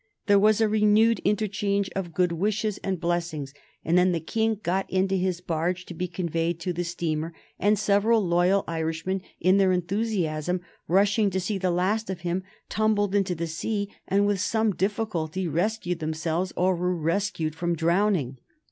[0.25, 3.53] There was a renewed interchange of good wishes and blessings,
[3.85, 7.77] and then the King got into his barge to be conveyed to the steamer, and
[7.77, 13.35] several loyal Irishmen, in their enthusiasm, rushing to see the last of him, tumbled into
[13.35, 18.39] the sea, and with some difficulty rescued themselves, or were rescued, from drowning.